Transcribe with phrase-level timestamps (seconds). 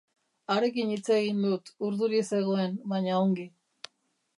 [0.53, 3.51] Harekin hitz egin dut, urduri zegoen, baina ongi.